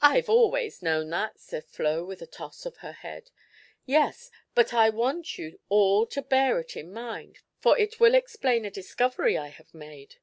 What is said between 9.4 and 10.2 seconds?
have made.